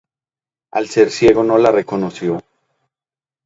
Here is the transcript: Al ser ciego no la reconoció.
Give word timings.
Al 0.73 0.87
ser 0.87 1.11
ciego 1.11 1.43
no 1.43 1.59
la 1.59 1.71
reconoció. 1.79 2.41